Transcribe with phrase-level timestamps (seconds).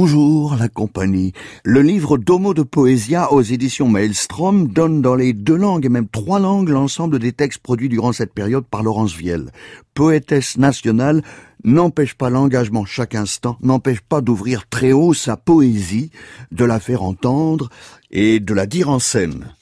[0.00, 1.32] Bonjour la compagnie.
[1.64, 6.06] Le livre Domo de Poesia aux éditions Maelstrom donne dans les deux langues et même
[6.06, 9.50] trois langues l'ensemble des textes produits durant cette période par Laurence Viel.
[9.94, 11.24] Poétesse nationale
[11.64, 16.12] n'empêche pas l'engagement chaque instant, n'empêche pas d'ouvrir très haut sa poésie,
[16.52, 17.68] de la faire entendre
[18.12, 19.52] et de la dire en scène.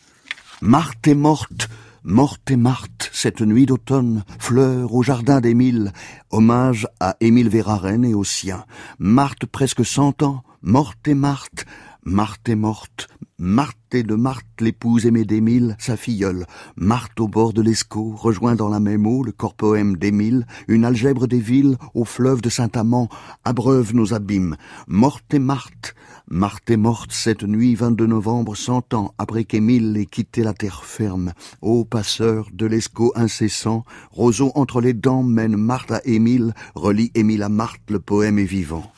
[0.60, 1.70] Marthe est morte,
[2.08, 5.92] Morte et Marthe, cette nuit d'automne, fleur au jardin d'Émile,
[6.30, 8.66] hommage à Émile Verhaeren et aux siens.
[8.98, 11.64] Marthe presque cent ans, morte et Marthe,
[12.04, 13.08] Marthe est morte,
[13.38, 16.46] Marthe est de Marthe, l'épouse aimée d'Émile, sa filleule.
[16.76, 20.86] Marthe au bord de l'Escaut, rejoint dans la même eau le corps poème d'Émile, une
[20.86, 23.10] algèbre des villes, au fleuve de Saint-Amand,
[23.44, 24.56] abreuve nos abîmes.
[24.88, 25.94] Morte et Marthe,
[26.28, 30.84] Marthe est morte cette nuit 22 novembre, cent ans après qu'Émile ait quitté la terre
[30.84, 31.32] ferme.
[31.60, 37.42] Ô passeur de l'Escaut incessant, roseau entre les dents mène Marthe à Émile, relie Émile
[37.42, 38.90] à Marthe, le poème est vivant.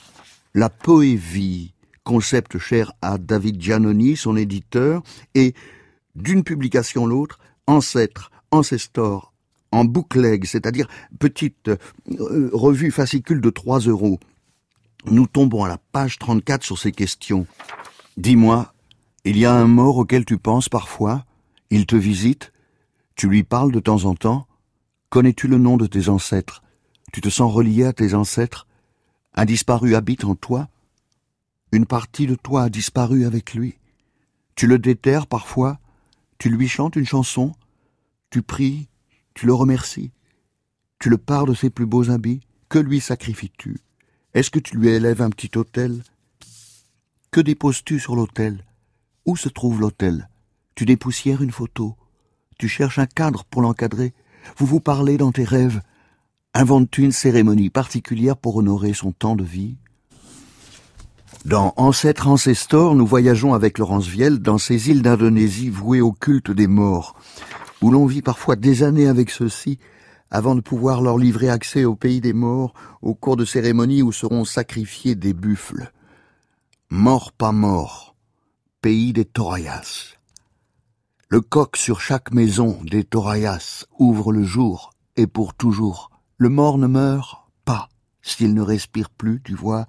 [0.55, 1.73] La poévie
[2.09, 5.03] concept cher à David Giannoni, son éditeur,
[5.35, 5.53] et
[6.15, 9.35] d'une publication l'autre, Ancêtre, Ancestor,
[9.73, 14.19] en bookleg, c'est-à-dire petite euh, revue fascicule de 3 euros.
[15.05, 17.47] Nous tombons à la page 34 sur ces questions.
[18.17, 18.73] Dis-moi,
[19.27, 21.27] il y a un mort auquel tu penses parfois?
[21.69, 22.55] Il te visite?
[23.17, 24.47] Tu lui parles de temps en temps?
[25.11, 26.63] Connais-tu le nom de tes ancêtres?
[27.13, 28.67] Tu te sens relié à tes ancêtres?
[29.35, 30.71] Un disparu habite en toi?
[31.73, 33.79] Une partie de toi a disparu avec lui.
[34.55, 35.79] Tu le déterres parfois,
[36.39, 37.53] tu lui chantes une chanson,
[38.31, 38.89] tu pries,
[39.35, 40.13] tu le remercies,
[40.99, 43.79] tu le pars de ses plus beaux habits, que lui sacrifies-tu?
[44.35, 46.03] Est-ce que tu lui élèves un petit autel?
[47.31, 48.65] Que déposes-tu sur l'autel?
[49.27, 50.29] Où se trouve l'autel?
[50.75, 51.97] Tu dépoussières une photo,
[52.59, 54.15] tu cherches un cadre pour l'encadrer,
[54.57, 55.83] vous vous parlez dans tes rêves,
[56.55, 59.77] inventes-tu une cérémonie particulière pour honorer son temps de vie?
[61.49, 66.51] Dans Ancêtre Ancestor, nous voyageons avec Laurence Viel dans ces îles d'Indonésie vouées au culte
[66.51, 67.17] des morts,
[67.81, 69.79] où l'on vit parfois des années avec ceux-ci
[70.31, 74.13] avant de pouvoir leur livrer accès au pays des morts au cours de cérémonies où
[74.13, 75.91] seront sacrifiés des buffles.
[76.91, 78.15] Mort pas mort,
[78.83, 80.17] pays des Torayas.
[81.31, 86.11] Le coq sur chaque maison des Torayas ouvre le jour et pour toujours.
[86.37, 87.89] Le mort ne meurt pas
[88.21, 89.87] s'il ne respire plus, tu vois,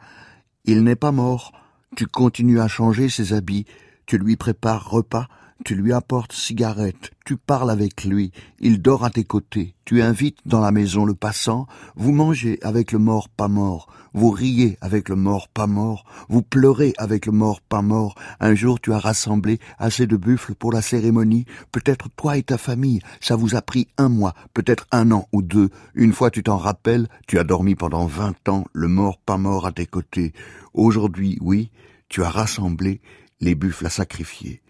[0.70, 1.52] il n'est pas mort.
[1.96, 3.66] Tu continues à changer ses habits,
[4.06, 5.28] tu lui prépares repas,
[5.66, 10.40] tu lui apportes cigarette, tu parles avec lui, il dort à tes côtés, tu invites
[10.46, 15.10] dans la maison le passant, vous mangez avec le mort pas mort, vous riez avec
[15.10, 19.00] le mort pas mort, vous pleurez avec le mort pas mort, un jour tu as
[19.00, 23.62] rassemblé assez de buffles pour la cérémonie, peut-être toi et ta famille, ça vous a
[23.62, 27.44] pris un mois, peut-être un an ou deux, une fois tu t'en rappelles, tu as
[27.44, 30.34] dormi pendant vingt ans, le mort pas mort à tes côtés,
[30.74, 31.70] aujourd'hui, oui,
[32.08, 33.02] tu as rassemblé
[33.42, 34.62] les buffles à sacrifier.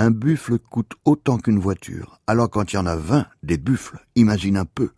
[0.00, 2.20] Un buffle coûte autant qu'une voiture.
[2.28, 4.90] Alors quand il y en a vingt, des buffles, imagine un peu.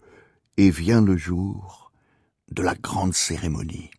[0.58, 1.90] Et vient le jour
[2.50, 3.90] de la grande cérémonie.